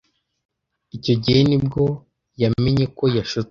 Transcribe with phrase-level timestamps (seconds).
[0.97, 1.83] Icyo gihe ni bwo
[2.41, 3.49] yamenye ko yashutswe.